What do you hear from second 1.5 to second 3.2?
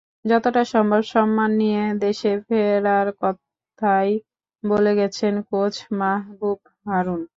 নিয়ে দেশে ফেরার